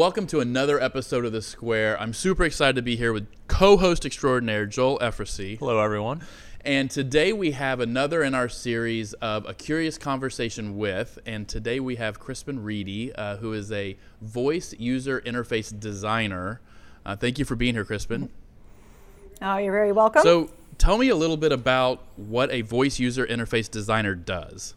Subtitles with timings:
[0.00, 2.00] Welcome to another episode of The Square.
[2.00, 5.58] I'm super excited to be here with co host extraordinaire Joel Efrasy.
[5.58, 6.22] Hello, everyone.
[6.64, 11.18] And today we have another in our series of A Curious Conversation with.
[11.26, 16.62] And today we have Crispin Reedy, uh, who is a voice user interface designer.
[17.04, 18.30] Uh, thank you for being here, Crispin.
[19.42, 20.22] Oh, you're very welcome.
[20.22, 24.72] So, tell me a little bit about what a voice user interface designer does.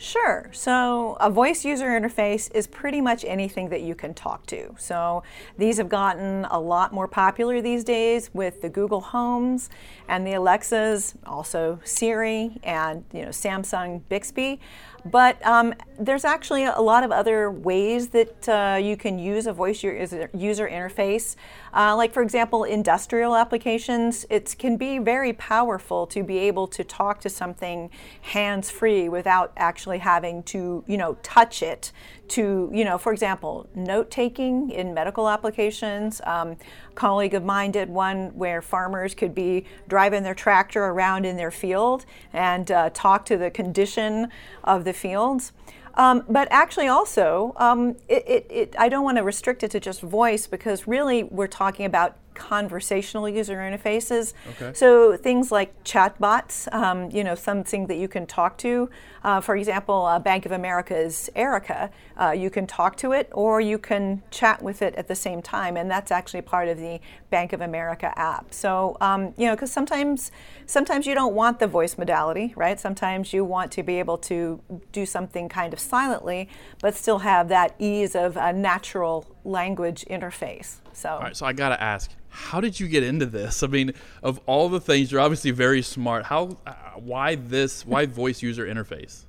[0.00, 0.48] Sure.
[0.52, 4.72] So a voice user interface is pretty much anything that you can talk to.
[4.78, 5.24] So
[5.58, 9.68] these have gotten a lot more popular these days with the Google Homes
[10.08, 14.60] and the Alexas, also Siri and you know Samsung Bixby.
[15.04, 19.52] But um, there's actually a lot of other ways that uh, you can use a
[19.52, 21.36] voice user interface.
[21.74, 26.84] Uh, like, for example, industrial applications, it can be very powerful to be able to
[26.84, 27.90] talk to something
[28.22, 31.92] hands free without actually having to, you know, touch it.
[32.28, 36.20] To, you know, for example, note taking in medical applications.
[36.24, 36.58] Um,
[36.94, 41.50] colleague of mine did one where farmers could be driving their tractor around in their
[41.50, 44.28] field and uh, talk to the condition
[44.64, 45.52] of the fields.
[45.94, 49.80] Um, but actually, also, um, it, it, it, I don't want to restrict it to
[49.80, 54.32] just voice because really we're talking about conversational user interfaces.
[54.52, 54.72] Okay.
[54.72, 58.88] So things like chatbots, um, you know, something that you can talk to.
[59.24, 63.60] Uh, for example, uh, Bank of America's Erica, uh, you can talk to it or
[63.60, 67.00] you can chat with it at the same time, and that's actually part of the
[67.30, 68.54] Bank of America app.
[68.54, 70.30] So um, you know, because sometimes
[70.66, 72.78] sometimes you don't want the voice modality, right?
[72.78, 74.60] Sometimes you want to be able to
[74.92, 76.48] do something kind of silently,
[76.80, 80.76] but still have that ease of a natural language interface.
[80.92, 81.36] So, all right.
[81.36, 83.62] So I got to ask, how did you get into this?
[83.62, 86.26] I mean, of all the things, you're obviously very smart.
[86.26, 87.86] How, uh, why this?
[87.86, 89.24] Why voice user interface?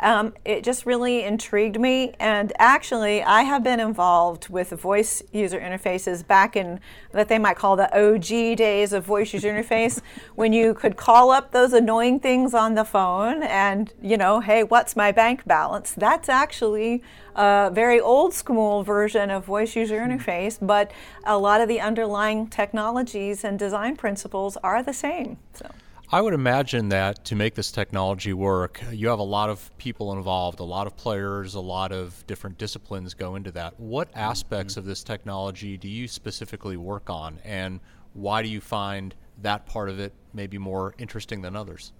[0.00, 2.14] Um, it just really intrigued me.
[2.18, 6.80] And actually, I have been involved with voice user interfaces back in
[7.12, 10.00] what they might call the OG days of voice user interface,
[10.34, 14.62] when you could call up those annoying things on the phone and, you know, hey,
[14.62, 15.92] what's my bank balance?
[15.92, 17.02] That's actually
[17.34, 20.10] a very old school version of voice user hmm.
[20.10, 20.90] interface, but
[21.24, 25.38] a lot of the underlying technologies and design principles are the same.
[25.54, 25.70] So.
[26.12, 30.12] I would imagine that to make this technology work, you have a lot of people
[30.12, 33.78] involved, a lot of players, a lot of different disciplines go into that.
[33.80, 34.80] What aspects mm-hmm.
[34.80, 37.80] of this technology do you specifically work on, and
[38.14, 41.92] why do you find that part of it maybe more interesting than others?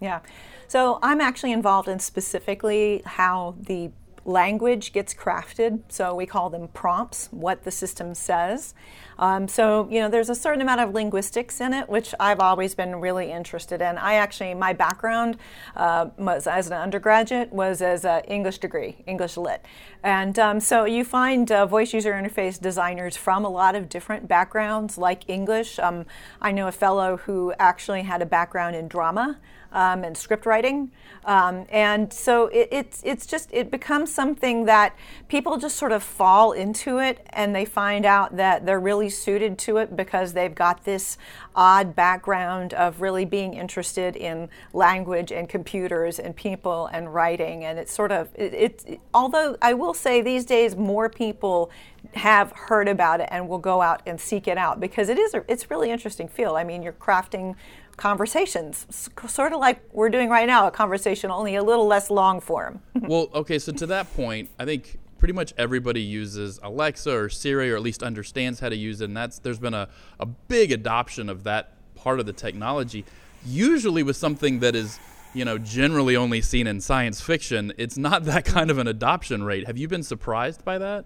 [0.00, 0.18] Yeah.
[0.66, 3.92] So I'm actually involved in specifically how the
[4.28, 5.80] language gets crafted.
[5.88, 8.74] So we call them prompts, what the system says.
[9.18, 12.74] Um, so, you know, there's a certain amount of linguistics in it, which I've always
[12.74, 13.98] been really interested in.
[13.98, 15.38] I actually, my background
[15.74, 19.64] uh, was as an undergraduate was as an English degree, English lit.
[20.04, 24.28] And um, so you find uh, voice user interface designers from a lot of different
[24.28, 25.80] backgrounds, like English.
[25.80, 26.06] Um,
[26.40, 29.38] I know a fellow who actually had a background in drama
[29.72, 30.90] um, and script writing.
[31.24, 34.96] Um, and so it, it's, it's just, it becomes something that
[35.28, 39.58] people just sort of fall into it and they find out that they're really suited
[39.58, 41.18] to it because they've got this
[41.54, 47.64] odd background of really being interested in language and computers and people and writing.
[47.64, 51.70] And it's sort of, it, it although I will say these days more people
[52.14, 55.34] have heard about it and will go out and seek it out because it is
[55.34, 56.56] a, it's really interesting field.
[56.56, 57.54] I mean, you're crafting
[57.98, 58.86] conversations,
[59.26, 62.80] sort of like we're doing right now, a conversation only a little less long form.
[62.94, 67.70] well, okay, so to that point, I think pretty much everybody uses Alexa or Siri
[67.70, 69.88] or at least understands how to use it, and that's there's been a,
[70.18, 73.04] a big adoption of that part of the technology.
[73.44, 74.98] Usually with something that is
[75.34, 79.42] you know generally only seen in science fiction, it's not that kind of an adoption
[79.42, 79.66] rate.
[79.66, 81.04] Have you been surprised by that?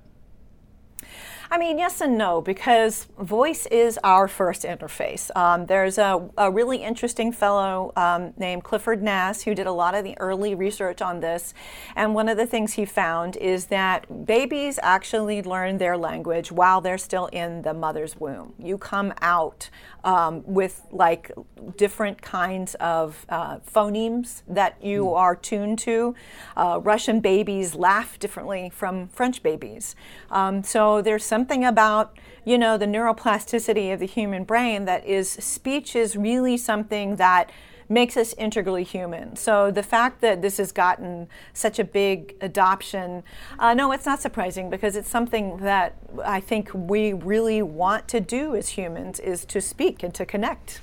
[1.53, 5.31] I mean, yes and no, because voice is our first interface.
[5.37, 9.95] Um, there's a, a, really interesting fellow um, named Clifford Nass who did a lot
[9.95, 11.53] of the early research on this.
[11.95, 16.81] And one of the things he found is that babies actually learn their language while
[16.81, 18.55] they're still in the mother's womb.
[18.59, 19.69] You come out
[20.05, 21.31] um, with like
[21.77, 25.17] different kinds of uh, phonemes that you mm.
[25.17, 26.15] are tuned to.
[26.57, 29.95] Uh, Russian babies laugh differently from French babies.
[30.31, 35.31] Um, so there's something about you know the neuroplasticity of the human brain that is
[35.31, 37.51] speech is really something that
[37.93, 39.37] makes us integrally human.
[39.37, 43.23] So the fact that this has gotten such a big adoption,
[43.59, 48.21] uh, no, it's not surprising because it's something that I think we really want to
[48.21, 50.81] do as humans is to speak and to connect.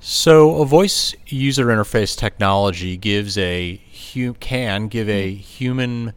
[0.00, 3.80] So a voice user interface technology gives a
[4.12, 6.12] hu- can give a human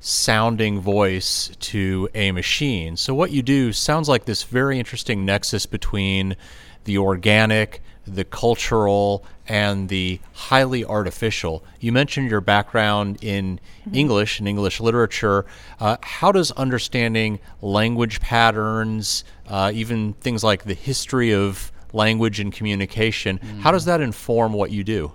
[0.00, 2.96] sounding voice to a machine.
[2.96, 6.36] So, what you do sounds like this very interesting nexus between
[6.84, 11.62] the organic, the cultural, and the highly artificial.
[11.78, 13.94] You mentioned your background in mm-hmm.
[13.94, 15.44] English and English literature.
[15.78, 22.50] Uh, how does understanding language patterns, uh, even things like the history of language and
[22.50, 23.60] communication, mm-hmm.
[23.60, 25.12] how does that inform what you do?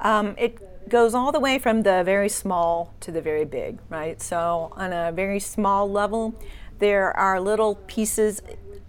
[0.00, 4.22] Um, it goes all the way from the very small to the very big, right?
[4.22, 6.36] So, on a very small level,
[6.78, 8.40] there are little pieces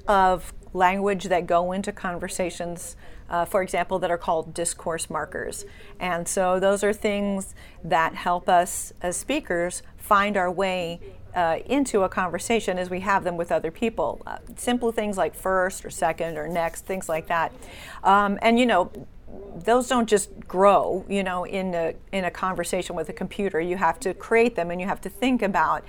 [0.08, 2.96] of language that go into conversations,
[3.30, 5.66] uh, for example, that are called discourse markers.
[6.00, 11.00] And so those are things that help us as speakers find our way
[11.36, 14.22] uh, into a conversation as we have them with other people.
[14.26, 17.54] Uh, simple things like first or second or next, things like that.
[18.04, 18.92] Um, and you know,
[19.56, 23.60] those don't just grow, you know, in a, in a conversation with a computer.
[23.60, 25.84] You have to create them and you have to think about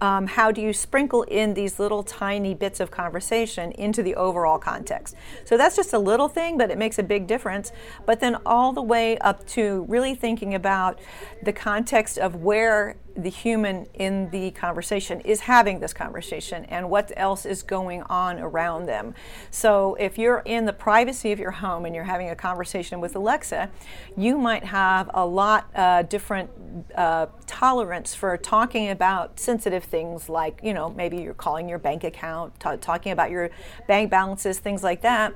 [0.00, 4.58] um, how do you sprinkle in these little tiny bits of conversation into the overall
[4.58, 5.14] context.
[5.44, 7.72] So that's just a little thing, but it makes a big difference.
[8.06, 10.98] But then all the way up to really thinking about
[11.42, 17.12] the context of where the human in the conversation is having this conversation and what
[17.16, 19.14] else is going on around them.
[19.50, 23.16] So if you're in the privacy of your home and you're having a conversation with
[23.16, 23.70] Alexa,
[24.16, 26.50] you might have a lot uh, different
[26.94, 32.04] uh, tolerance for talking about sensitive things like, you know, maybe you're calling your bank
[32.04, 33.50] account, t- talking about your
[33.86, 35.34] bank balances, things like that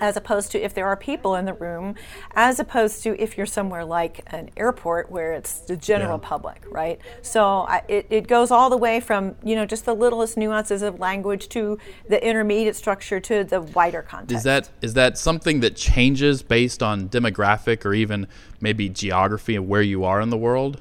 [0.00, 1.94] as opposed to if there are people in the room,
[2.34, 6.28] as opposed to if you're somewhere like an airport where it's the general yeah.
[6.28, 7.00] public, right?
[7.22, 10.82] So I, it, it goes all the way from, you know, just the littlest nuances
[10.82, 14.36] of language to the intermediate structure to the wider context.
[14.36, 18.26] Is that is that something that changes based on demographic or even
[18.60, 20.80] maybe geography of where you are in the world?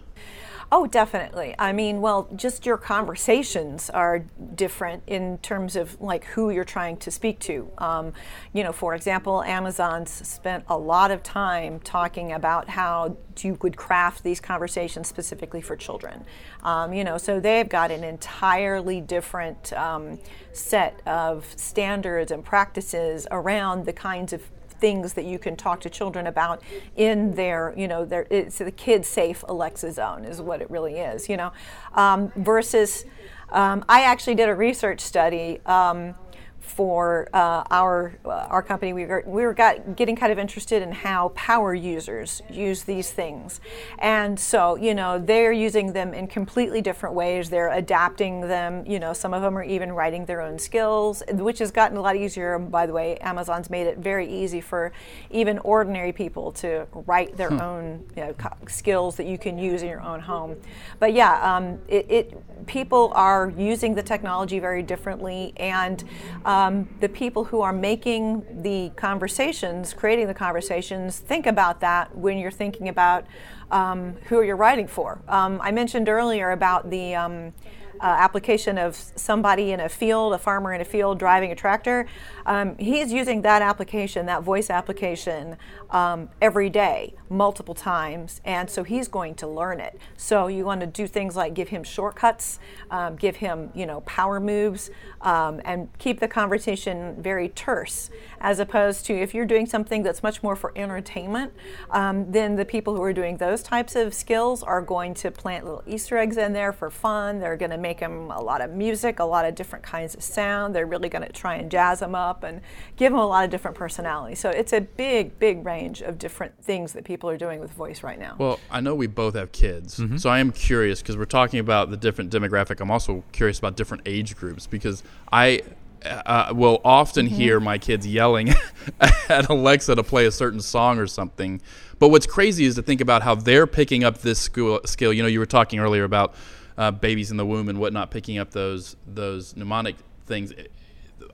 [0.76, 1.54] Oh, definitely.
[1.60, 4.26] I mean, well, just your conversations are
[4.56, 7.72] different in terms of like who you're trying to speak to.
[7.78, 8.12] Um,
[8.54, 13.78] you know, for example, Amazon's spent a lot of time talking about how you could
[13.78, 16.26] craft these conversations specifically for children.
[16.64, 20.18] Um, you know, so they've got an entirely different um,
[20.54, 24.42] set of standards and practices around the kinds of
[24.84, 26.62] things that you can talk to children about
[26.98, 30.96] in their, you know, their, it's the kid safe Alexa zone is what it really
[30.96, 31.54] is, you know,
[31.94, 33.06] um, versus
[33.52, 35.62] um, I actually did a research study.
[35.66, 36.16] Um,
[36.64, 40.82] for uh, our uh, our company, we were we were got, getting kind of interested
[40.82, 43.60] in how power users use these things,
[44.00, 47.50] and so you know they're using them in completely different ways.
[47.50, 48.86] They're adapting them.
[48.88, 52.02] You know, some of them are even writing their own skills, which has gotten a
[52.02, 52.58] lot easier.
[52.58, 54.94] By the way, Amazon's made it very easy for
[55.30, 57.62] even ordinary people to write their hmm.
[57.62, 58.36] own you know,
[58.68, 60.56] skills that you can use in your own home.
[61.00, 66.04] But yeah, um, it, it people are using the technology very differently and.
[66.46, 72.16] Um, um, the people who are making the conversations, creating the conversations, think about that
[72.16, 73.26] when you're thinking about
[73.72, 75.20] um, who you're writing for.
[75.28, 77.54] Um, I mentioned earlier about the um,
[78.02, 82.08] uh, application of somebody in a field, a farmer in a field driving a tractor.
[82.46, 85.58] Um, he's using that application, that voice application,
[85.90, 90.00] um, every day, multiple times, and so he's going to learn it.
[90.18, 92.60] So you want to do things like give him shortcuts,
[92.92, 94.90] um, give him, you know, power moves,
[95.22, 98.10] um, and keep the conversation very terse,
[98.42, 101.54] as opposed to if you're doing something that's much more for entertainment,
[101.92, 105.66] um, then the people who are doing those types of skills are going to plant
[105.66, 107.40] little Easter eggs in there for fun.
[107.40, 110.24] They're going to make them a lot of music, a lot of different kinds of
[110.24, 110.74] sound.
[110.74, 112.62] They're really going to try and jazz them up and
[112.96, 114.40] give them a lot of different personalities.
[114.40, 118.02] So it's a big, big range of different things that people are doing with voice
[118.02, 118.36] right now.
[118.40, 120.18] Well, I know we both have kids, mm-hmm.
[120.18, 122.80] so I am curious because we're talking about the different demographic.
[122.80, 125.62] I'm also curious about different age groups because I
[126.06, 127.36] uh, will often mm-hmm.
[127.36, 128.54] hear my kids yelling
[129.30, 131.62] at Alexa to play a certain song or something.
[132.00, 134.82] But what's crazy is to think about how they're picking up this skill.
[134.86, 135.14] skill.
[135.14, 136.36] You know, you were talking earlier about
[136.78, 140.54] uh, babies in the womb and whatnot picking up those those mnemonic things.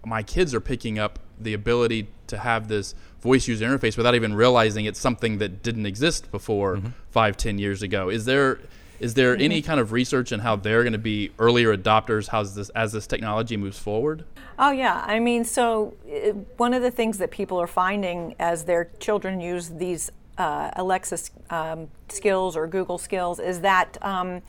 [0.05, 4.33] My kids are picking up the ability to have this voice user interface without even
[4.33, 6.89] realizing it's something that didn't exist before mm-hmm.
[7.11, 8.09] five, ten years ago.
[8.09, 8.59] Is there
[8.99, 9.41] is there mm-hmm.
[9.41, 12.91] any kind of research in how they're going to be earlier adopters how's this, as
[12.91, 14.25] this technology moves forward?
[14.57, 15.03] Oh, yeah.
[15.07, 19.39] I mean, so it, one of the things that people are finding as their children
[19.39, 21.17] use these uh, Alexa
[21.49, 24.41] um, skills or Google skills is that um,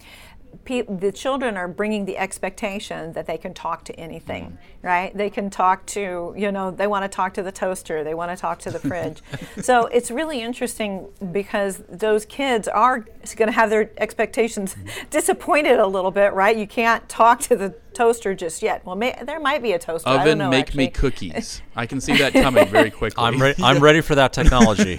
[0.65, 4.57] pe- the children are bringing the expectation that they can talk to anything, mm.
[4.83, 5.17] right?
[5.17, 8.31] They can talk to, you know, they want to talk to the toaster, they want
[8.31, 9.23] to talk to the fridge.
[9.61, 13.01] so it's really interesting because those kids are
[13.37, 14.91] going to have their expectations mm.
[15.11, 16.57] disappointed a little bit, right?
[16.57, 18.85] You can't talk to the toaster just yet.
[18.87, 20.09] Well, may, there might be a toaster.
[20.09, 21.61] I don't Oven, know, make me cookies.
[21.77, 23.23] I can see that coming very quickly.
[23.23, 23.63] I'm ready.
[23.63, 24.99] I'm ready for that technology.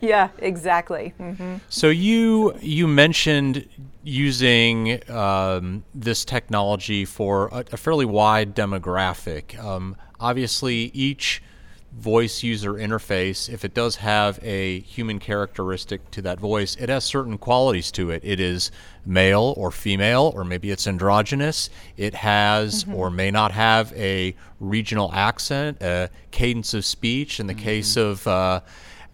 [0.00, 1.12] yeah, exactly.
[1.18, 3.68] hmm So you you mentioned
[4.02, 9.62] using um, this technology for a, a fairly wide demographic.
[9.62, 11.42] Um, obviously, each
[11.92, 17.04] voice user interface, if it does have a human characteristic to that voice, it has
[17.04, 18.22] certain qualities to it.
[18.24, 18.70] It is
[19.04, 21.68] male or female, or maybe it's androgynous.
[21.96, 27.40] It has or may not have a regional accent, a cadence of speech.
[27.40, 28.60] In the case of uh,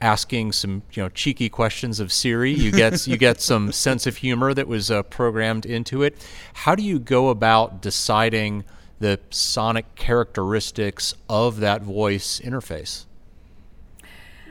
[0.00, 2.52] asking some you know cheeky questions of Siri.
[2.52, 6.26] You get you get some sense of humor that was uh, programmed into it.
[6.52, 8.64] How do you go about deciding
[8.98, 13.04] the sonic characteristics of that voice interface?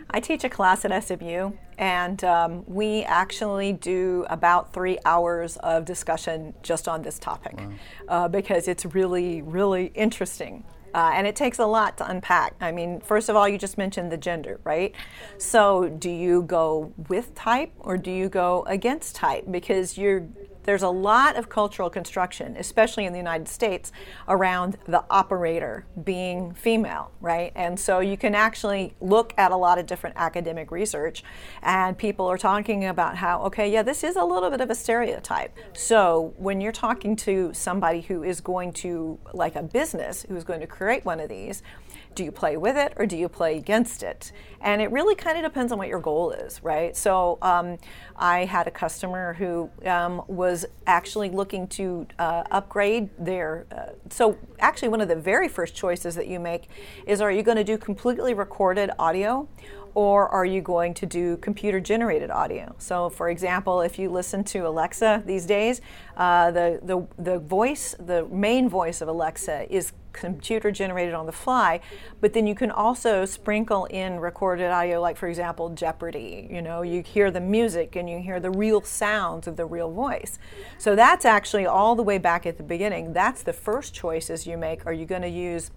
[0.09, 5.83] I teach a class at SMU, and um, we actually do about three hours of
[5.83, 7.59] discussion just on this topic
[8.07, 10.63] uh, because it's really, really interesting.
[10.93, 12.55] Uh, and it takes a lot to unpack.
[12.61, 14.95] I mean, first of all, you just mentioned the gender, right?
[15.37, 19.43] So, do you go with type or do you go against type?
[19.51, 20.25] Because you're
[20.65, 23.91] there's a lot of cultural construction, especially in the United States,
[24.27, 27.51] around the operator being female, right?
[27.55, 31.23] And so you can actually look at a lot of different academic research,
[31.61, 34.75] and people are talking about how, okay, yeah, this is a little bit of a
[34.75, 35.55] stereotype.
[35.73, 40.59] So when you're talking to somebody who is going to, like a business, who's going
[40.61, 41.63] to create one of these,
[42.15, 44.31] do you play with it or do you play against it?
[44.61, 46.95] And it really kind of depends on what your goal is, right?
[46.95, 47.77] So um,
[48.15, 53.67] I had a customer who um, was actually looking to uh, upgrade their.
[53.71, 56.69] Uh, so actually, one of the very first choices that you make
[57.05, 59.47] is: Are you going to do completely recorded audio?
[59.95, 62.75] Or are you going to do computer generated audio?
[62.79, 65.79] So, for example, if you listen to Alexa these days,
[66.17, 71.31] uh, the, the, the voice, the main voice of Alexa is computer generated on the
[71.31, 71.79] fly,
[72.21, 76.47] but then you can also sprinkle in recorded audio, like for example, Jeopardy.
[76.49, 79.91] You know, you hear the music and you hear the real sounds of the real
[79.91, 80.39] voice.
[80.77, 83.13] So that's actually all the way back at the beginning.
[83.13, 84.85] That's the first choices you make.
[84.85, 85.71] Are you going to use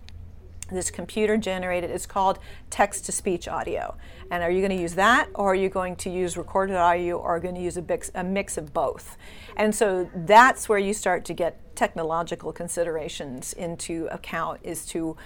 [0.70, 2.38] this computer generated it's called
[2.70, 3.96] text to speech audio
[4.30, 7.16] and are you going to use that or are you going to use recorded audio
[7.16, 9.16] or are you going to use a mix, a mix of both
[9.56, 15.16] and so that's where you start to get technological considerations into account is to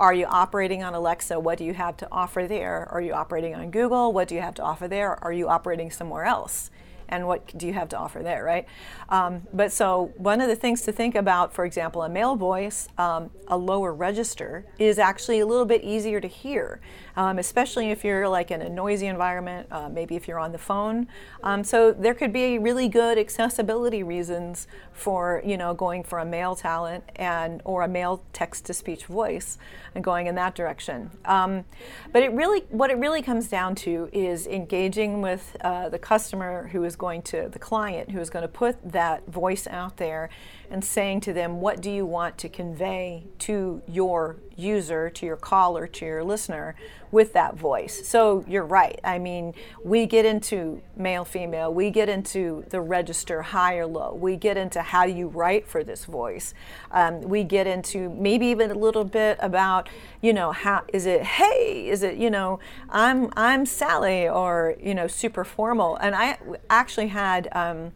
[0.00, 1.38] are you operating on Alexa?
[1.38, 2.88] What do you have to offer there?
[2.90, 4.12] Are you operating on Google?
[4.12, 5.22] What do you have to offer there?
[5.22, 6.72] Are you operating somewhere else?
[7.12, 8.66] And what do you have to offer there, right?
[9.10, 12.88] Um, but so one of the things to think about, for example, a male voice,
[12.96, 16.80] um, a lower register is actually a little bit easier to hear,
[17.16, 20.58] um, especially if you're like in a noisy environment, uh, maybe if you're on the
[20.58, 21.06] phone.
[21.42, 24.66] Um, so there could be really good accessibility reasons
[25.02, 29.58] for you know going for a male talent and or a male text-to-speech voice
[29.96, 31.10] and going in that direction.
[31.24, 31.64] Um,
[32.12, 36.68] but it really, what it really comes down to is engaging with uh, the customer
[36.68, 40.30] who is going to the client who is going to put that voice out there
[40.70, 45.36] and saying to them, what do you want to convey to your user, to your
[45.36, 46.76] caller, to your listener
[47.12, 48.08] with that voice?
[48.08, 48.98] So you're right.
[49.04, 49.54] I mean,
[49.84, 54.56] we get into male, female, we get into the register high or low, we get
[54.56, 56.54] into how you write for this voice,
[56.90, 59.88] um, we get into maybe even a little bit about,
[60.20, 64.94] you know, how is it, hey, is it, you know, I'm, I'm Sally or, you
[64.94, 65.96] know, super formal.
[65.96, 66.38] And I
[66.68, 67.92] actually had, um,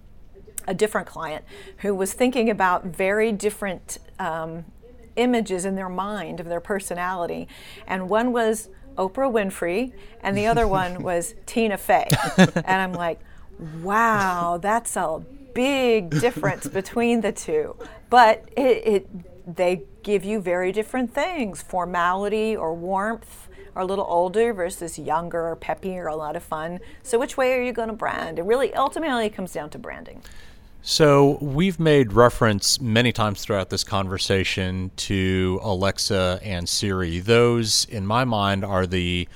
[0.69, 1.45] a different client
[1.79, 4.65] who was thinking about very different um,
[5.15, 7.49] images in their mind of their personality.
[7.87, 12.09] And one was Oprah Winfrey, and the other one was Tina Fey.
[12.37, 13.21] And I'm like,
[13.83, 15.23] wow, that's a
[15.55, 17.77] big difference between the two.
[18.11, 24.07] But it, it, they give you very different things formality or warmth are a little
[24.09, 26.81] older versus younger or peppy or a lot of fun.
[27.03, 28.39] So, which way are you going to brand?
[28.39, 30.23] It really ultimately comes down to branding.
[30.89, 37.19] So, we've made reference many times throughout this conversation to Alexa and Siri.
[37.19, 39.27] Those, in my mind, are the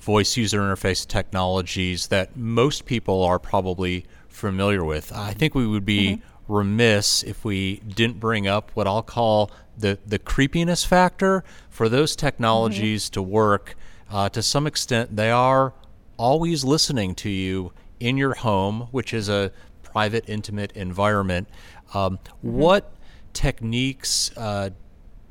[0.00, 5.12] voice user interface technologies that most people are probably familiar with.
[5.12, 6.52] I think we would be mm-hmm.
[6.54, 12.16] remiss if we didn't bring up what I'll call the, the creepiness factor for those
[12.16, 13.12] technologies mm-hmm.
[13.12, 13.76] to work.
[14.10, 15.74] Uh, to some extent, they are
[16.16, 19.52] always listening to you in your home, which is a
[19.92, 21.48] private, intimate environment.
[21.94, 22.92] Um, What
[23.34, 24.70] techniques uh,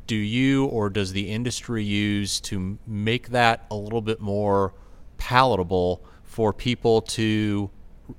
[0.08, 4.74] do you or does the industry use to make that a little bit more
[5.18, 7.70] palatable for people to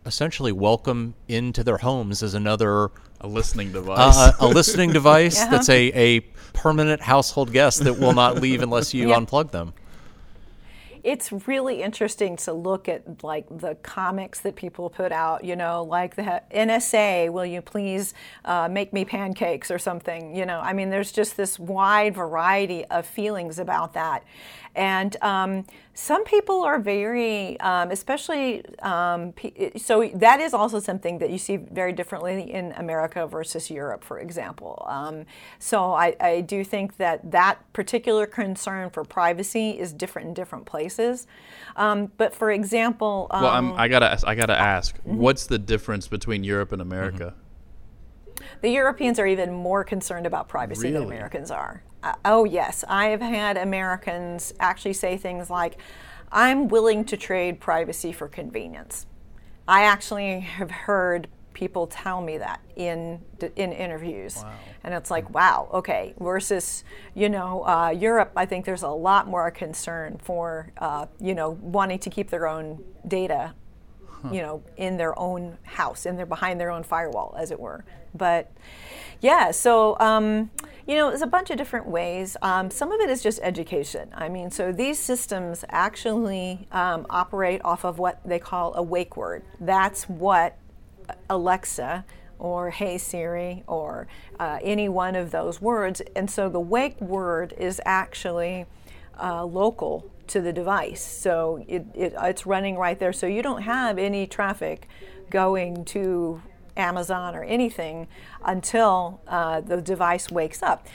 [0.07, 4.17] essentially welcome into their homes as another A listening device.
[4.17, 5.51] uh, a listening device Yeah.
[5.51, 6.21] that's a, a
[6.55, 9.17] permanent household guest that will not leave unless you Yeah.
[9.21, 9.75] unplug them.
[11.05, 15.83] It's really interesting to look at like the comics that people put out you know
[15.83, 19.71] like the nsa will you please uh, make me pancakes?
[19.71, 20.61] or something you know.
[20.61, 24.25] I mean there's just this wide variety of feelings about that
[24.75, 25.65] and um,
[25.95, 29.35] some people are very um, especially um,
[29.77, 34.19] so that is also something that you see very differently in america versus europe for
[34.19, 34.85] example.
[34.89, 35.25] Um,
[35.59, 40.67] so I, I do think that that particular concern for privacy is different in different
[40.67, 41.27] places.
[41.77, 46.09] Um, but for example um, well, I'm, I gotta, I gotta ask, what's the difference
[46.09, 47.35] between Europe and America?
[48.61, 51.83] The Europeans are even more concerned about privacy than Americans are.
[52.03, 52.85] Uh, oh, yes.
[52.89, 55.79] I have had Americans actually say things like,
[56.31, 59.07] I'm willing to trade privacy for convenience.
[59.69, 63.21] I actually have heard people tell me that in
[63.57, 64.43] in interviews,
[64.83, 66.15] and it's like, wow, okay.
[66.19, 66.83] Versus,
[67.15, 71.51] you know, uh, Europe, I think there's a lot more concern for, uh, you know,
[71.61, 73.55] wanting to keep their own data
[74.31, 77.85] you know, in their own house, in their behind their own firewall, as it were.
[78.15, 78.51] But
[79.21, 80.51] yeah, so um,
[80.87, 82.37] you know, there's a bunch of different ways.
[82.43, 84.11] Um, some of it is just education.
[84.15, 89.17] I mean, so these systems actually um, operate off of what they call a wake
[89.17, 89.45] word.
[89.61, 90.59] That's what
[91.31, 92.05] Alexa
[92.39, 94.09] or Hey Siri or
[94.41, 96.03] uh, any one of those words.
[96.17, 98.67] And so the wake word is actually
[99.23, 101.03] uh, local to the device.
[101.03, 103.13] So it, it, it's running right there.
[103.13, 104.89] So you don't have any traffic
[105.31, 106.43] going to
[106.77, 108.09] Amazon or anything
[108.45, 110.87] until uh, the device wakes up.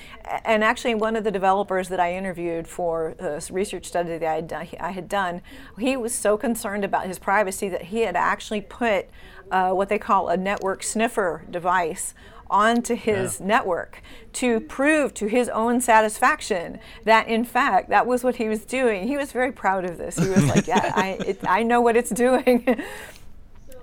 [0.43, 4.35] And actually, one of the developers that I interviewed for this research study that I
[4.35, 5.41] had, done, I had done,
[5.77, 9.07] he was so concerned about his privacy that he had actually put
[9.51, 12.13] uh, what they call a network sniffer device
[12.49, 14.01] onto his network
[14.33, 19.07] to prove to his own satisfaction that in fact that was what he was doing.
[19.07, 20.17] He was very proud of this.
[20.17, 22.81] He was like yeah i, it, I know what it's doing.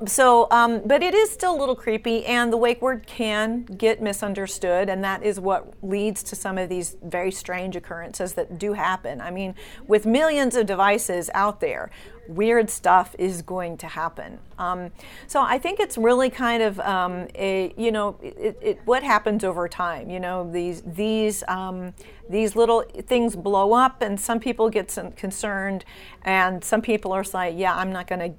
[0.07, 4.03] So um, but it is still a little creepy and the wake word can get
[4.03, 8.73] misunderstood and that is what leads to some of these very strange occurrences that do
[8.73, 9.21] happen.
[9.21, 9.55] I mean
[9.87, 11.91] with millions of devices out there
[12.29, 14.39] weird stuff is going to happen.
[14.59, 14.91] Um,
[15.27, 19.45] so i think it's really kind of um, a you know it, it, what happens
[19.45, 21.93] over time you know these these um,
[22.31, 25.85] these little things blow up and some people get some concerned
[26.23, 28.37] and some people are like yeah i'm not going to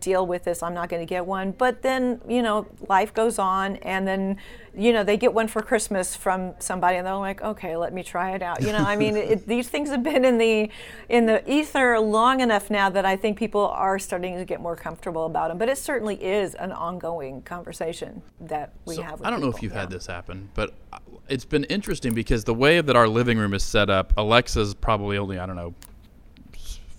[0.00, 3.38] deal with this i'm not going to get one but then you know life goes
[3.38, 4.36] on and then
[4.76, 8.02] you know they get one for christmas from somebody and they're like okay let me
[8.02, 10.70] try it out you know i mean it, these things have been in the
[11.08, 14.76] in the ether long enough now that i think people are starting to get more
[14.76, 19.26] comfortable about them but it certainly is an ongoing conversation that we So, have with
[19.26, 19.80] I don't know if you've yeah.
[19.80, 23.54] had this happen, but uh, it's been interesting because the way that our living room
[23.54, 25.74] is set up, Alexa's probably only I don't know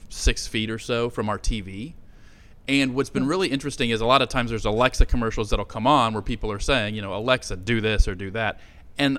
[0.10, 1.94] six feet or so from our TV.
[2.70, 3.30] And what's been hmm.
[3.30, 6.52] really interesting is a lot of times there's Alexa commercials that'll come on where people
[6.52, 8.60] are saying, you know, Alexa, do this or do that,
[8.98, 9.18] and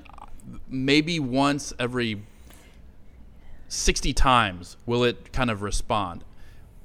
[0.68, 2.22] maybe once every
[3.68, 6.24] 60 times will it kind of respond.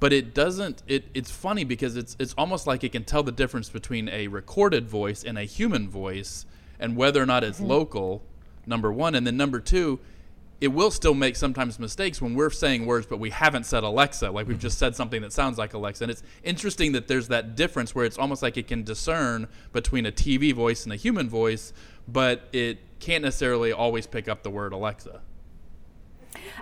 [0.00, 3.32] But it doesn't it, it's funny because it's it's almost like it can tell the
[3.32, 6.46] difference between a recorded voice and a human voice
[6.78, 7.68] and whether or not it's mm-hmm.
[7.68, 8.22] local
[8.66, 9.14] number one.
[9.14, 10.00] And then number two
[10.60, 14.30] it will still make sometimes mistakes when we're saying words but we haven't said alexa.
[14.30, 14.62] Like we've mm-hmm.
[14.62, 16.04] just said something that sounds like alexa.
[16.04, 20.06] And it's interesting that there's that difference where it's almost like it can discern between
[20.06, 21.72] a tv voice and a human voice
[22.08, 25.20] but it can't necessarily always pick up the word alexa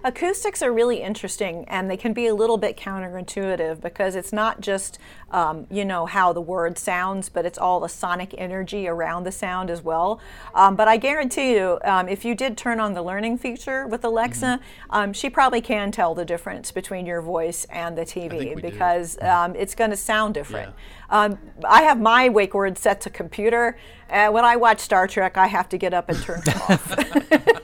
[0.02, 4.60] Acoustics are really interesting and they can be a little bit counterintuitive because it's not
[4.60, 4.98] just,
[5.30, 9.32] um, you know, how the word sounds, but it's all the sonic energy around the
[9.32, 10.20] sound as well.
[10.54, 14.04] Um, but I guarantee you, um, if you did turn on the learning feature with
[14.04, 14.60] Alexa,
[14.90, 19.54] um, she probably can tell the difference between your voice and the TV because um,
[19.56, 20.74] it's going to sound different.
[21.10, 23.78] Um, I have my wake word set to computer.
[24.10, 26.94] Uh, when I watch Star Trek, I have to get up and turn it off.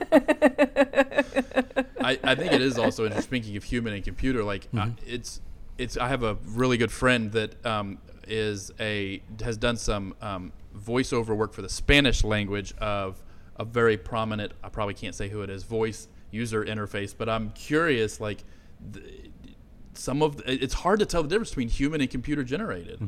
[2.00, 3.42] I, I think it is also interesting.
[3.42, 5.40] Speaking of human and computer, like uh, it's
[5.78, 5.96] it's.
[5.96, 11.36] I have a really good friend that um, is a has done some um, voiceover
[11.36, 13.22] work for the Spanish language of
[13.56, 14.52] a very prominent.
[14.62, 15.64] I probably can't say who it is.
[15.64, 18.20] Voice user interface, but I'm curious.
[18.20, 18.44] Like
[18.92, 19.30] th-
[19.94, 23.00] some of the, it's hard to tell the difference between human and computer generated.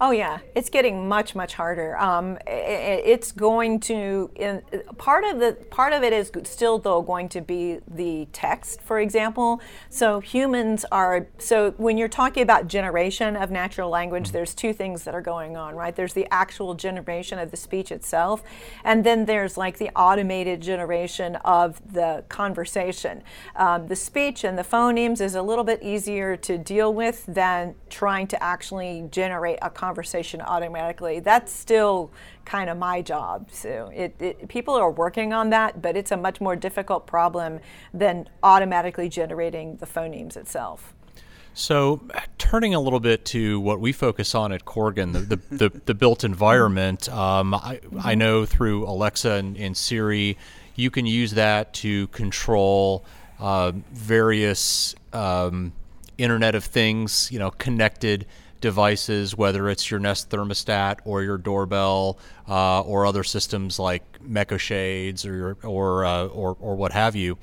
[0.00, 1.96] Oh yeah, it's getting much much harder.
[1.98, 4.62] Um, it, it's going to in,
[4.96, 9.00] part of the part of it is still though going to be the text, for
[9.00, 9.60] example.
[9.90, 15.04] So humans are so when you're talking about generation of natural language, there's two things
[15.04, 15.94] that are going on, right?
[15.94, 18.42] There's the actual generation of the speech itself,
[18.84, 23.22] and then there's like the automated generation of the conversation.
[23.56, 27.74] Um, the speech and the phonemes is a little bit easier to deal with than
[27.90, 31.20] trying to actually generate a conversation automatically.
[31.20, 32.10] That's still
[32.44, 33.50] kind of my job.
[33.50, 37.60] So it, it, people are working on that, but it's a much more difficult problem
[37.92, 40.94] than automatically generating the phonemes itself.
[41.54, 42.00] So,
[42.36, 45.94] turning a little bit to what we focus on at Corgan, the, the, the, the
[45.94, 50.38] built environment, um, I, I, know through Alexa and, and, Siri,
[50.76, 53.04] you can use that to control
[53.40, 55.72] uh, various um,
[56.16, 58.26] Internet of Things, you know, connected
[58.60, 62.18] devices, whether it's your Nest thermostat or your doorbell
[62.48, 67.38] uh, or other systems like Mecho Shades or or, uh, or, or what have you.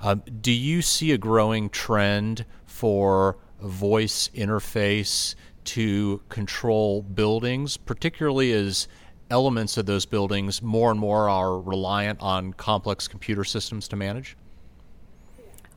[0.00, 8.88] Um, do you see a growing trend for voice interface to control buildings, particularly as
[9.30, 14.36] elements of those buildings more and more are reliant on complex computer systems to manage?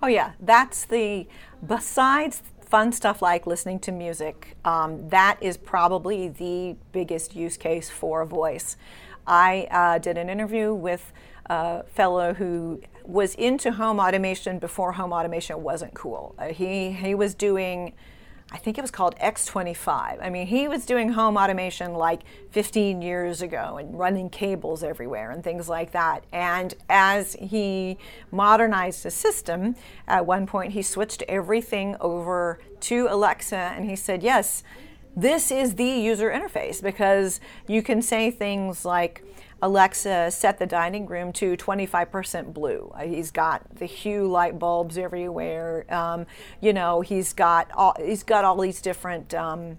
[0.01, 0.31] Oh, yeah.
[0.39, 1.27] That's the,
[1.65, 2.41] besides
[2.73, 8.25] fun stuff like listening to music, um, that is probably the biggest use case for
[8.25, 8.77] voice.
[9.27, 11.13] I uh, did an interview with
[11.45, 16.33] a fellow who was into home automation before home automation wasn't cool.
[16.39, 17.93] Uh, he, he was doing
[18.53, 20.19] I think it was called X25.
[20.21, 25.31] I mean, he was doing home automation like 15 years ago and running cables everywhere
[25.31, 26.23] and things like that.
[26.31, 27.97] And as he
[28.31, 29.75] modernized the system,
[30.07, 34.63] at one point he switched everything over to Alexa and he said, Yes,
[35.15, 39.23] this is the user interface because you can say things like,
[39.63, 42.91] Alexa set the dining room to 25% blue.
[42.93, 45.85] Uh, he's got the hue light bulbs everywhere.
[45.87, 46.25] Um,
[46.59, 49.33] you know, he's got all, he's got all these different.
[49.33, 49.77] Um,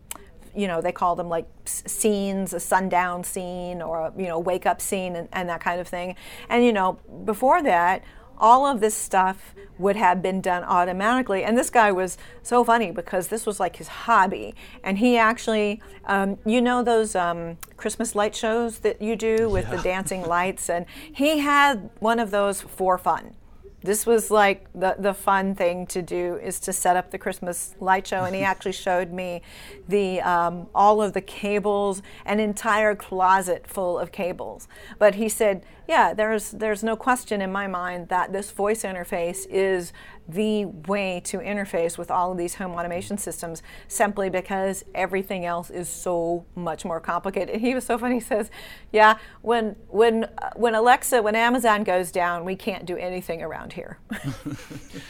[0.57, 4.65] you know, they call them like scenes, a sundown scene or a, you know, wake
[4.65, 6.17] up scene and, and that kind of thing.
[6.49, 6.93] And, you know,
[7.25, 8.05] before that,
[8.39, 11.45] all of this stuff would have been done automatically.
[11.45, 14.55] And this guy was so funny because this was like his hobby.
[14.83, 19.65] And he actually, um, you know, those um, Christmas light shows that you do with
[19.65, 19.77] yeah.
[19.77, 20.71] the dancing lights?
[20.71, 23.35] And he had one of those for fun
[23.85, 27.75] this was like the, the fun thing to do is to set up the Christmas
[27.81, 28.25] light show.
[28.25, 29.43] And he actually showed me
[29.87, 34.69] the um, all of the cables, an entire closet full of cables.
[34.99, 39.47] But he said, yeah, there's there's no question in my mind that this voice interface
[39.49, 39.93] is
[40.27, 45.69] the way to interface with all of these home automation systems simply because everything else
[45.69, 47.51] is so much more complicated.
[47.51, 48.15] And He was so funny.
[48.15, 48.51] He says,
[48.93, 53.75] "Yeah, when when uh, when Alexa, when Amazon goes down, we can't do anything around
[53.75, 53.99] here."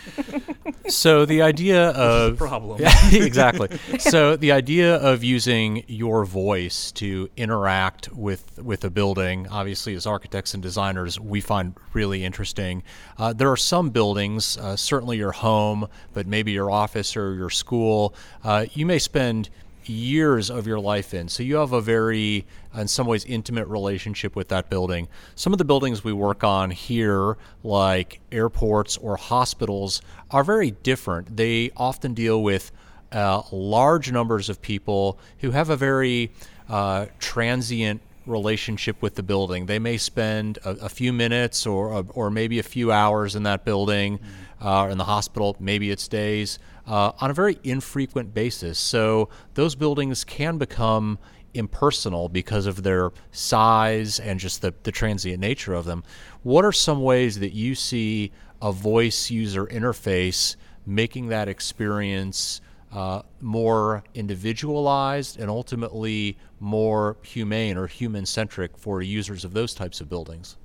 [0.88, 2.80] so the idea of problem.
[3.12, 3.68] exactly.
[3.98, 10.06] So the idea of using your voice to interact with with a building, obviously, as
[10.06, 12.82] architects and designers, we find really interesting.
[13.18, 17.50] Uh, there are some buildings, uh, certainly your home, but maybe your office or your
[17.50, 19.50] school, uh, you may spend
[19.86, 21.28] years of your life in.
[21.28, 25.08] So you have a very, in some ways, intimate relationship with that building.
[25.34, 30.00] Some of the buildings we work on here, like airports or hospitals,
[30.30, 31.36] are very different.
[31.36, 32.72] They often deal with
[33.12, 36.32] uh, large numbers of people who have a very
[36.68, 39.66] uh, transient relationship with the building.
[39.66, 43.64] They may spend a, a few minutes or, or maybe a few hours in that
[43.64, 44.18] building.
[44.18, 48.78] Mm-hmm uh, in the hospital, maybe it's days, uh, on a very infrequent basis.
[48.78, 51.18] So those buildings can become
[51.52, 56.02] impersonal because of their size and just the, the transient nature of them.
[56.42, 60.56] What are some ways that you see a voice user interface
[60.86, 62.60] making that experience
[62.94, 70.00] uh, more individualized and ultimately more humane or human centric for users of those types
[70.00, 70.56] of buildings?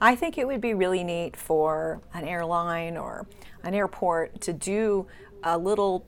[0.00, 3.26] I think it would be really neat for an airline or
[3.62, 5.06] an airport to do
[5.44, 6.06] a little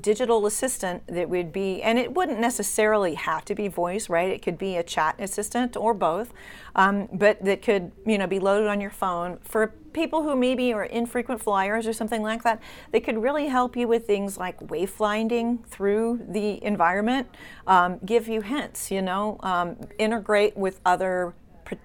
[0.00, 4.30] digital assistant that would be, and it wouldn't necessarily have to be voice, right?
[4.30, 6.32] It could be a chat assistant or both,
[6.74, 10.72] um, but that could, you know, be loaded on your phone for people who maybe
[10.72, 12.62] are infrequent flyers or something like that.
[12.92, 17.28] They could really help you with things like wayfinding through the environment,
[17.66, 21.34] um, give you hints, you know, um, integrate with other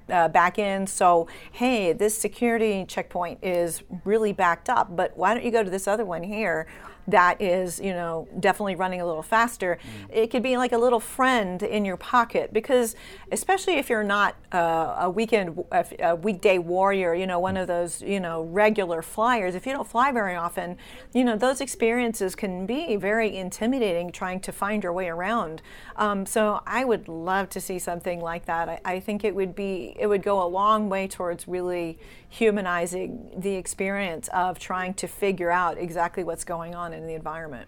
[0.10, 0.88] uh, back in.
[0.88, 5.69] So, hey, this security checkpoint is really backed up, but why don't you go to
[5.69, 6.67] this other one here?
[7.08, 9.78] That is, you know, definitely running a little faster.
[10.10, 10.15] Mm.
[10.15, 12.96] It could be like a little friend in your pocket because,
[13.32, 15.63] especially if you're not uh, a weekend,
[16.00, 19.56] a weekday warrior, you know, one of those, you know, regular flyers.
[19.56, 20.78] If you don't fly very often,
[21.13, 25.62] you know, those experiences can be very intimidating trying to find your way around.
[25.96, 28.70] Um, so I would love to see something like that.
[28.70, 33.32] I, I think it would be, it would go a long way towards really humanizing
[33.38, 37.67] the experience of trying to figure out exactly what's going on in the environment.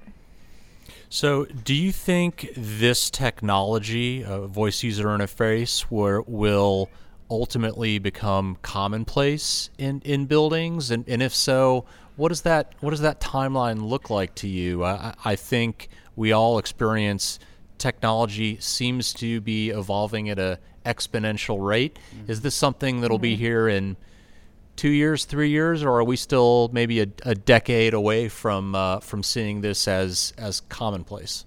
[1.09, 6.89] So, do you think this technology, uh, voice user interface, where will
[7.29, 10.91] ultimately become commonplace in, in buildings?
[10.91, 11.85] And, and if so,
[12.17, 14.83] what does that what does that timeline look like to you?
[14.83, 17.39] I, I think we all experience
[17.77, 21.99] technology seems to be evolving at a exponential rate.
[22.15, 22.31] Mm-hmm.
[22.31, 23.21] Is this something that'll mm-hmm.
[23.21, 23.97] be here in
[24.77, 28.99] two years, three years, or are we still maybe a, a decade away from uh,
[28.99, 31.45] from seeing this as as commonplace?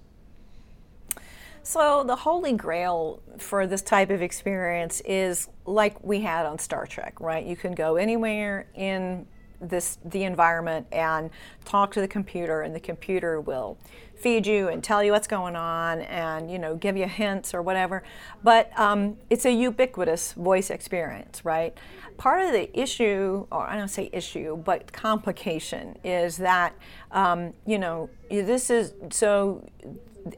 [1.63, 6.85] So the holy grail for this type of experience is like we had on Star
[6.85, 7.45] Trek, right?
[7.45, 9.25] You can go anywhere in
[9.61, 11.29] this the environment and
[11.65, 13.77] talk to the computer and the computer will
[14.15, 17.61] feed you and tell you what's going on and you know give you hints or
[17.61, 18.01] whatever
[18.43, 21.77] but um, it's a ubiquitous voice experience right
[22.21, 26.75] part of the issue, or I don't say issue, but complication is that,
[27.11, 29.67] um, you know, this is so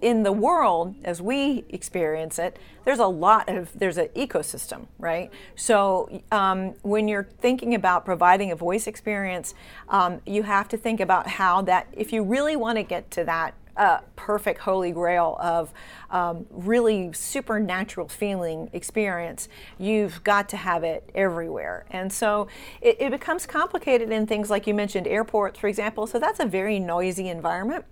[0.02, 5.30] in the world as we experience it there's a lot of there's an ecosystem right?
[5.58, 9.54] So um, when you're thinking about providing a voice experience
[9.90, 13.26] um, you have to think about how that if you really want to get to
[13.26, 15.74] that a perfect holy grail of
[16.10, 21.86] um, really supernatural feeling experience, you've got to have it everywhere.
[21.90, 22.48] And so
[22.82, 26.08] it, it becomes complicated in things like you mentioned airports, for example.
[26.08, 27.86] So that's a very noisy environment.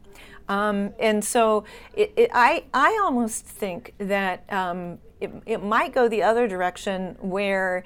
[0.48, 1.63] Um, and so
[1.94, 7.15] it, it, I, I almost think that um, it, it might go the other direction
[7.22, 7.84] where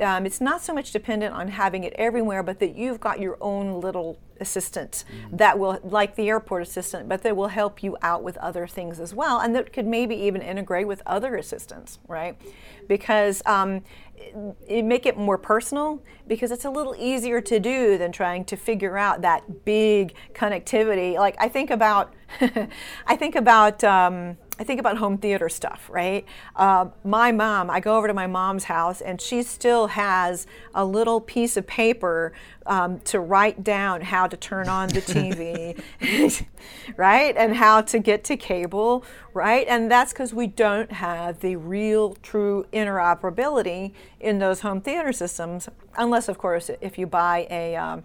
[0.00, 3.36] um, it's not so much dependent on having it everywhere, but that you've got your
[3.40, 5.36] own little assistant mm-hmm.
[5.36, 9.00] that will, like the airport assistant, but that will help you out with other things
[9.00, 12.40] as well, and that could maybe even integrate with other assistants, right?
[12.88, 13.82] Because um,
[14.16, 14.34] it,
[14.66, 18.56] it make it more personal because it's a little easier to do than trying to
[18.56, 21.14] figure out that big connectivity.
[21.14, 22.12] Like I think about,
[23.06, 23.82] I think about.
[23.84, 26.24] Um, I think about home theater stuff, right?
[26.54, 30.84] Uh, my mom, I go over to my mom's house and she still has a
[30.84, 32.32] little piece of paper
[32.66, 36.46] um, to write down how to turn on the TV,
[36.96, 37.36] right?
[37.36, 39.66] And how to get to cable, right?
[39.68, 45.68] And that's because we don't have the real, true interoperability in those home theater systems,
[45.96, 48.04] unless, of course, if you buy a um,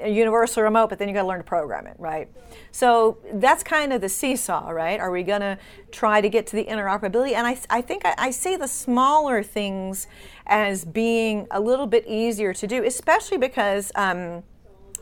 [0.00, 2.28] a universal remote, but then you got to learn to program it, right?
[2.72, 5.00] So that's kind of the seesaw, right?
[5.00, 5.58] Are we going to
[5.90, 7.32] try to get to the interoperability?
[7.32, 10.06] And I, I think I, I see the smaller things
[10.46, 13.92] as being a little bit easier to do, especially because.
[13.94, 14.42] Um,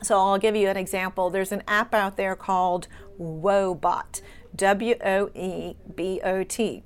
[0.02, 1.30] so I'll give you an example.
[1.30, 4.20] There's an app out there called Woebot,
[4.54, 6.82] W O E B O T,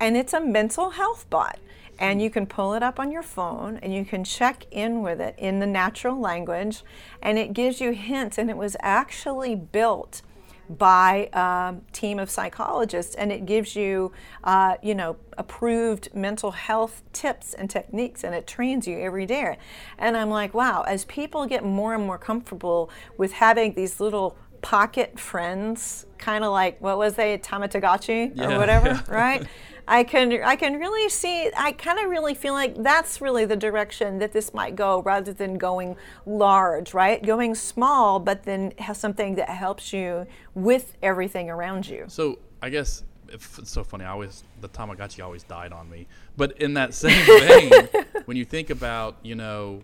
[0.00, 1.58] and it's a mental health bot
[1.98, 5.20] and you can pull it up on your phone and you can check in with
[5.20, 6.82] it in the natural language.
[7.22, 10.22] And it gives you hints and it was actually built
[10.68, 17.02] by a team of psychologists and it gives you uh, you know approved mental health
[17.12, 19.58] tips and techniques and it trains you every day.
[19.98, 24.36] And i'm like wow as people get more and more comfortable with having these little
[24.62, 29.02] pocket friends kind of like what was they Tamagotchi yeah, or whatever yeah.
[29.08, 29.46] right
[29.88, 33.56] I can I can really see I kind of really feel like that's really the
[33.56, 37.22] direction that this might go rather than going large, right?
[37.22, 42.04] Going small, but then has something that helps you with everything around you.
[42.08, 44.04] So I guess it's so funny.
[44.04, 46.06] I always the Tamagotchi always died on me.
[46.36, 47.72] But in that same vein,
[48.24, 49.82] when you think about you know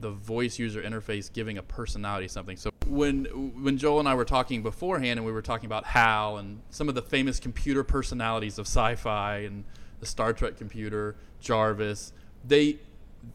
[0.00, 2.56] the voice user interface giving a personality something.
[2.56, 3.24] So when
[3.62, 6.88] when Joel and I were talking beforehand, and we were talking about HAL and some
[6.88, 9.64] of the famous computer personalities of sci-fi and
[10.00, 12.12] the Star Trek computer, Jarvis,
[12.46, 12.78] they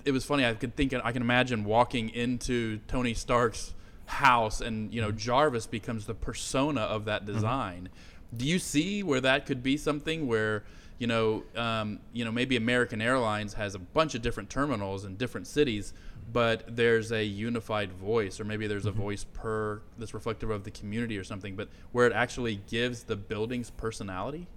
[0.05, 0.45] it was funny.
[0.45, 3.73] I could think I can imagine walking into Tony Stark's
[4.05, 7.33] house, and you know Jarvis becomes the persona of that mm-hmm.
[7.33, 7.89] design.
[7.91, 8.37] Mm-hmm.
[8.37, 10.63] Do you see where that could be something where
[10.99, 15.15] you know, um, you know, maybe American Airlines has a bunch of different terminals in
[15.15, 15.93] different cities,
[16.31, 19.01] but there's a unified voice, or maybe there's a mm-hmm.
[19.01, 23.15] voice per that's reflective of the community or something, but where it actually gives the
[23.15, 24.47] building's personality.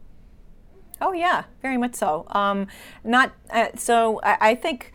[1.01, 2.27] Oh yeah, very much so.
[2.31, 2.69] Um,
[3.03, 4.21] not uh, so.
[4.23, 4.93] I, I, think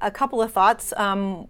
[0.00, 0.94] a couple of thoughts.
[0.96, 1.48] Um,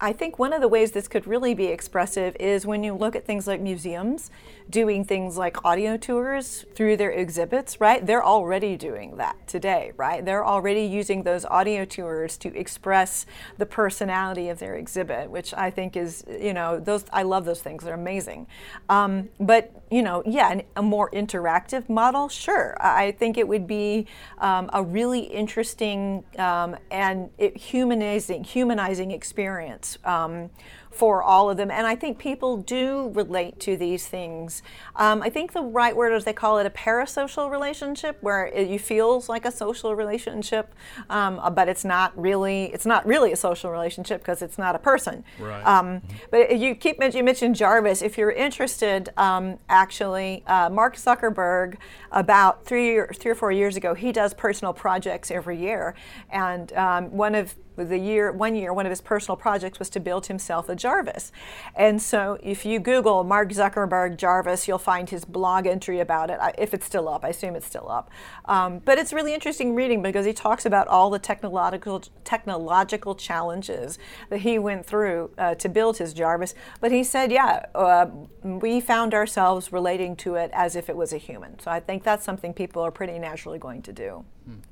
[0.00, 3.14] I think one of the ways this could really be expressive is when you look
[3.14, 4.30] at things like museums
[4.70, 8.04] doing things like audio tours through their exhibits, right?
[8.04, 10.24] They're already doing that today, right?
[10.24, 13.26] They're already using those audio tours to express
[13.58, 17.60] the personality of their exhibit, which I think is, you know, those, I love those
[17.60, 17.84] things.
[17.84, 18.46] They're amazing.
[18.88, 22.76] Um, but, you know, yeah, a more interactive model, sure.
[22.80, 24.06] I think it would be
[24.38, 30.50] um, a really interesting um, and it humanizing, humanizing experience um,
[30.92, 31.70] for all of them.
[31.70, 34.62] And I think people do relate to these things.
[34.96, 38.68] Um, I think the right word is they call it a parasocial relationship, where it
[38.68, 40.74] you feels like a social relationship,
[41.10, 42.64] um, uh, but it's not really.
[42.66, 45.24] It's not really a social relationship because it's not a person.
[45.38, 45.66] Right.
[45.66, 48.02] Um, but you keep you mentioned Jarvis.
[48.02, 51.76] If you're interested, um, actually, uh, Mark Zuckerberg
[52.10, 55.94] about three or three or four years ago, he does personal projects every year,
[56.30, 60.00] and um, one of the year one year one of his personal projects was to
[60.00, 61.32] build himself a jarvis.
[61.74, 66.38] And so if you google mark zuckerberg jarvis you'll find his blog entry about it
[66.58, 68.10] if it's still up i assume it's still up.
[68.46, 73.98] Um, but it's really interesting reading because he talks about all the technological technological challenges
[74.30, 76.54] that he went through uh, to build his jarvis.
[76.80, 78.06] But he said yeah uh,
[78.42, 81.58] we found ourselves relating to it as if it was a human.
[81.58, 84.24] So i think that's something people are pretty naturally going to do.
[84.44, 84.71] Hmm.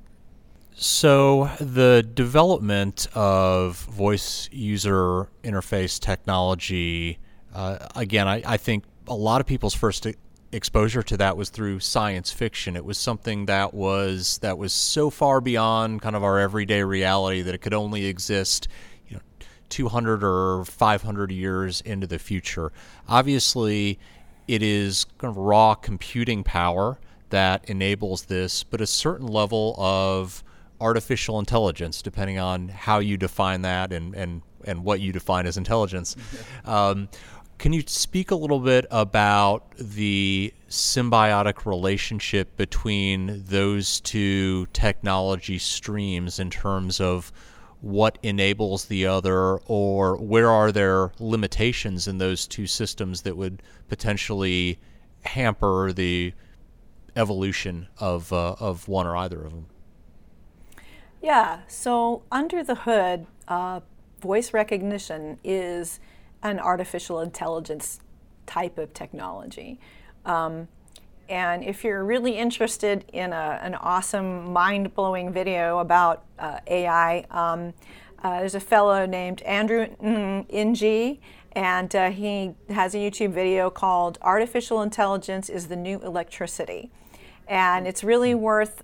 [0.75, 7.19] So, the development of voice user interface technology,
[7.55, 10.07] uh, again, I, I, think a lot of people's first
[10.53, 12.77] exposure to that was through science fiction.
[12.77, 17.43] It was something that was that was so far beyond kind of our everyday reality
[17.43, 18.69] that it could only exist,
[19.09, 19.23] you know,
[19.69, 22.73] 200 or 500 years into the future.
[23.09, 23.99] Obviously,
[24.49, 26.99] it is kind of raw computing power
[27.31, 30.43] that enables this, but a certain level of
[30.81, 35.57] artificial intelligence, depending on how you define that and, and, and what you define as
[35.57, 36.17] intelligence.
[36.65, 37.09] Um,
[37.61, 46.39] can you speak a little bit about the symbiotic relationship between those two technology streams
[46.39, 47.31] in terms of
[47.83, 53.63] what enables the other, or where are there limitations in those two systems that would
[53.89, 54.79] potentially
[55.25, 56.33] hamper the
[57.17, 59.67] evolution of, uh, of one or either of them?
[61.23, 63.81] Yeah, so under the hood, uh,
[64.21, 66.01] voice recognition is
[66.43, 68.01] an artificial intelligence
[68.47, 69.79] type of technology.
[70.25, 70.69] Um,
[71.29, 77.27] and if you're really interested in a, an awesome, mind blowing video about uh, AI,
[77.31, 77.75] um,
[78.23, 81.19] uh, there's a fellow named Andrew Ng,
[81.53, 86.91] and uh, he has a YouTube video called Artificial Intelligence is the New Electricity.
[87.47, 88.83] And it's really worth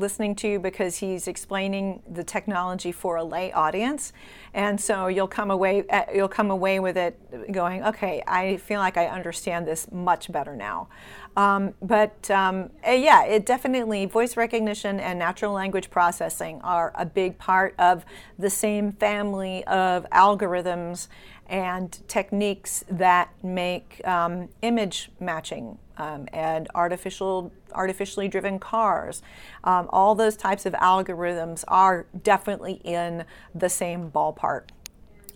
[0.00, 4.12] listening to because he's explaining the technology for a lay audience,
[4.54, 8.80] and so you'll come away uh, you'll come away with it going, okay, I feel
[8.80, 10.88] like I understand this much better now.
[11.36, 17.06] Um, but um, uh, yeah, it definitely voice recognition and natural language processing are a
[17.06, 18.04] big part of
[18.38, 21.08] the same family of algorithms
[21.46, 29.22] and techniques that make um, image matching um, and artificial artificially driven cars.
[29.64, 34.70] Um, all those types of algorithms are definitely in the same ballpark.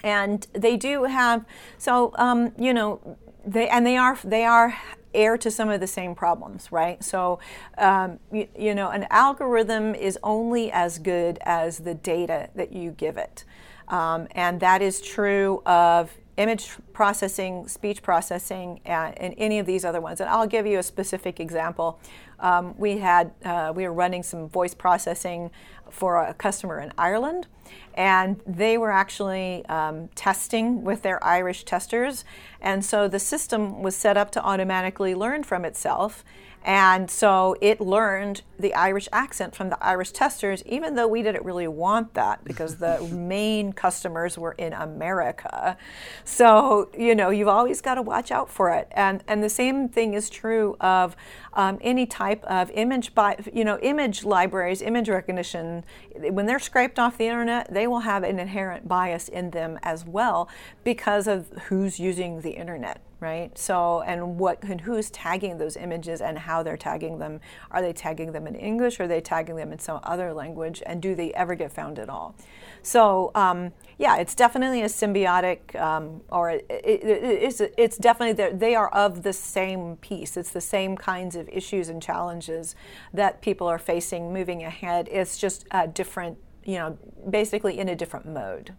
[0.02, 1.44] And they do have,
[1.78, 3.16] so, um, you know,
[3.46, 4.76] they, and they are, they are
[5.14, 7.02] heir to some of the same problems, right?
[7.02, 7.38] So,
[7.78, 12.90] um, you, you, know, an algorithm is only as good as the data that you
[12.90, 13.44] give it.
[13.88, 19.84] Um, and that is true of image processing, speech processing, and, and, any of these
[19.84, 20.20] other ones.
[20.20, 22.00] And I'll give you a specific example.
[22.40, 25.50] Um, we had uh, we were running some voice processing
[25.90, 27.46] for a customer in Ireland,
[27.94, 32.24] and they were actually um, testing with their Irish testers,
[32.60, 36.24] and so the system was set up to automatically learn from itself
[36.64, 41.44] and so it learned the Irish accent from the Irish testers, even though we didn't
[41.44, 45.76] really want that because the main customers were in America.
[46.24, 48.88] So, you know, you've always got to watch out for it.
[48.92, 51.16] And, and the same thing is true of
[51.52, 55.84] um, any type of image, by, you know, image libraries, image recognition.
[56.16, 60.06] When they're scraped off the internet, they will have an inherent bias in them as
[60.06, 60.48] well
[60.82, 63.56] because of who's using the internet right?
[63.56, 67.40] So, and what and who's tagging those images and how they're tagging them?
[67.70, 69.00] Are they tagging them in English?
[69.00, 70.82] Or are they tagging them in some other language?
[70.84, 72.36] And do they ever get found at all?
[72.82, 78.74] So, um, yeah, it's definitely a symbiotic, um, or it, it, it's it's definitely they
[78.74, 80.36] are of the same piece.
[80.36, 82.76] It's the same kinds of issues and challenges
[83.14, 85.08] that people are facing moving ahead.
[85.10, 86.98] It's just a different, you know,
[87.30, 88.74] basically in a different mode.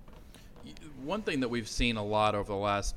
[1.04, 2.96] one thing that we've seen a lot over the last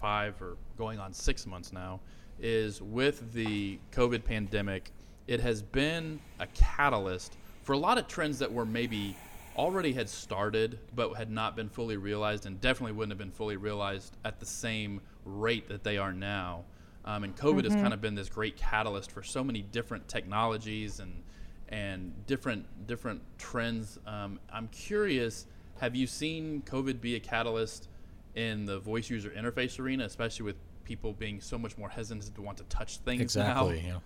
[0.00, 2.00] five or going on six months now
[2.40, 4.92] is with the COVID pandemic,
[5.26, 9.16] it has been a catalyst for a lot of trends that were maybe
[9.56, 13.56] already had started but had not been fully realized and definitely wouldn't have been fully
[13.56, 16.64] realized at the same rate that they are now.
[17.04, 17.72] Um, and COVID mm-hmm.
[17.72, 21.22] has kind of been this great catalyst for so many different technologies and
[21.70, 23.98] and different different trends.
[24.06, 25.46] Um, I'm curious,
[25.80, 27.88] have you seen COVID be a catalyst
[28.38, 32.40] in the voice user interface arena, especially with people being so much more hesitant to
[32.40, 33.88] want to touch things exactly, now?
[33.88, 33.98] Yeah.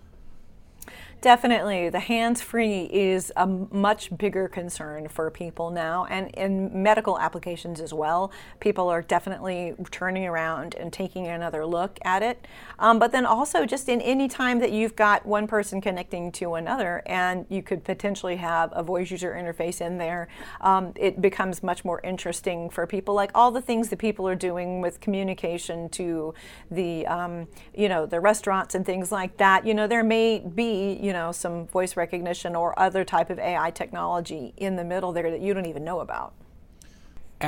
[1.21, 1.87] Definitely.
[1.87, 7.79] The hands free is a much bigger concern for people now, and in medical applications
[7.79, 8.29] as well.
[8.59, 12.45] People are definitely turning around and taking another look at it.
[12.77, 16.55] Um, but then also, just in any time that you've got one person connecting to
[16.55, 20.27] another, and you could potentially have a voice user interface in there,
[20.59, 23.13] um, it becomes much more interesting for people.
[23.13, 26.33] Like all the things that people are doing with communication to
[26.69, 29.65] the, um, you know, the restaurants and things like that.
[29.65, 33.71] You know, there may be, you know, some voice recognition or other type of AI
[33.71, 36.33] technology in the middle there that you don't even know about.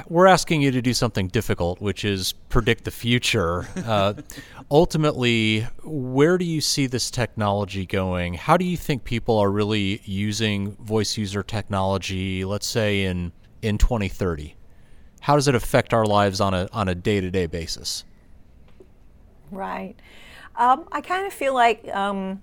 [0.10, 3.68] We're asking you to do something difficult, which is predict the future.
[3.86, 4.16] Uh,
[4.72, 8.34] ultimately, where do you see this technology going?
[8.34, 13.78] How do you think people are really using voice user technology, let's say in, in
[13.78, 14.56] 2030?
[15.22, 18.06] How does it affect our lives on a, on a day to day basis?
[19.52, 19.96] Right.
[20.56, 22.42] Um, I kind of feel like um,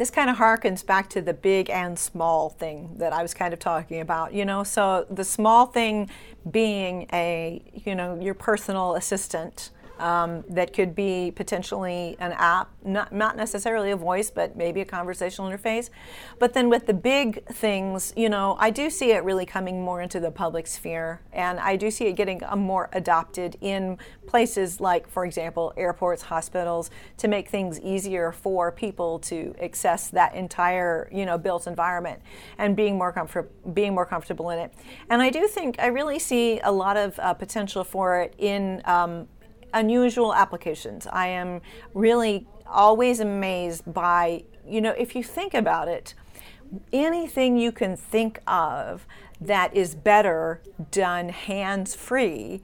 [0.00, 3.52] this kind of harkens back to the big and small thing that I was kind
[3.52, 4.64] of talking about, you know.
[4.64, 6.08] So the small thing
[6.50, 9.68] being a, you know, your personal assistant
[10.00, 14.84] um, that could be potentially an app, not, not necessarily a voice, but maybe a
[14.84, 15.90] conversational interface.
[16.38, 20.00] But then with the big things, you know, I do see it really coming more
[20.00, 25.08] into the public sphere, and I do see it getting more adopted in places like,
[25.08, 31.26] for example, airports, hospitals, to make things easier for people to access that entire, you
[31.26, 32.20] know, built environment
[32.58, 34.72] and being more comfort, being more comfortable in it.
[35.10, 38.80] And I do think I really see a lot of uh, potential for it in
[38.84, 39.28] um,
[39.72, 41.06] unusual applications.
[41.06, 41.60] I am
[41.94, 46.14] really always amazed by, you know, if you think about it,
[46.92, 49.06] anything you can think of
[49.40, 52.62] that is better done hands free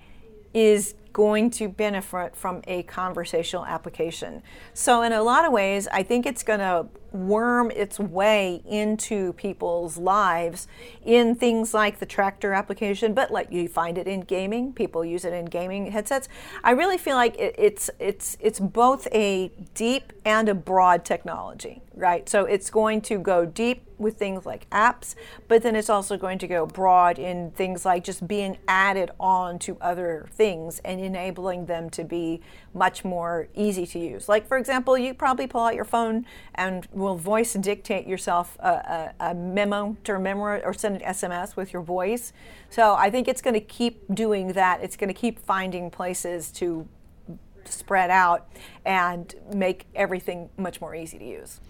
[0.54, 4.42] is going to benefit from a conversational application.
[4.74, 9.32] So, in a lot of ways, I think it's going to worm its way into
[9.34, 10.68] people's lives
[11.04, 14.72] in things like the tractor application, but like you find it in gaming.
[14.72, 16.28] People use it in gaming headsets.
[16.64, 21.82] I really feel like it, it's it's it's both a deep and a broad technology,
[21.94, 22.28] right?
[22.28, 25.14] So it's going to go deep with things like apps,
[25.48, 29.58] but then it's also going to go broad in things like just being added on
[29.60, 32.42] to other things and enabling them to be
[32.76, 34.28] much more easy to use.
[34.28, 38.68] Like, for example, you probably pull out your phone and will voice dictate yourself a,
[39.18, 42.32] a, a memo to remember or send an SMS with your voice.
[42.70, 44.82] So I think it's going to keep doing that.
[44.82, 46.86] It's going to keep finding places to
[47.64, 48.48] spread out
[48.84, 51.60] and make everything much more easy to use.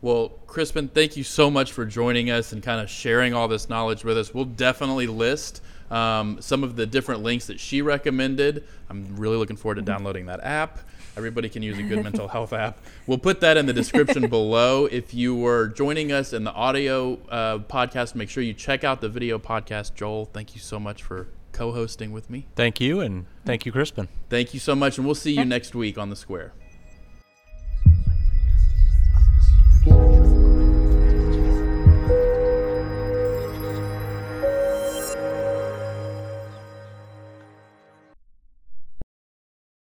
[0.00, 3.68] Well, Crispin, thank you so much for joining us and kind of sharing all this
[3.68, 4.34] knowledge with us.
[4.34, 5.62] We'll definitely list
[5.92, 8.64] um, some of the different links that she recommended.
[8.88, 10.80] I'm really looking forward to downloading that app.
[11.16, 12.78] Everybody can use a good mental health app.
[13.06, 14.86] We'll put that in the description below.
[14.86, 19.00] If you were joining us in the audio uh, podcast, make sure you check out
[19.00, 19.94] the video podcast.
[19.94, 22.46] Joel, thank you so much for co hosting with me.
[22.56, 24.08] Thank you, and thank you, Crispin.
[24.30, 26.54] Thank you so much, and we'll see you next week on The Square.
[29.84, 30.21] Thank you.